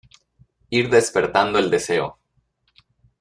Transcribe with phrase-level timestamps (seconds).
[0.71, 2.17] ir despertando el deseo